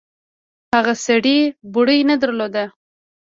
هغه 0.73 0.93
سړي 1.05 1.37
بوړۍ 1.73 1.99
نه 2.09 2.15
درلوده. 2.21 2.65